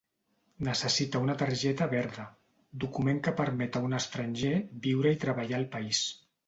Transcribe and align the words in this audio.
Necessita 0.67 1.21
una 1.25 1.35
targeta 1.41 1.89
verda, 1.93 2.25
document 2.85 3.23
que 3.29 3.37
permet 3.43 3.79
a 3.81 3.87
un 3.91 3.97
estranger 4.03 4.57
viure 4.89 5.15
i 5.19 5.25
treballar 5.27 5.63
al 5.65 5.73
país. 5.77 6.07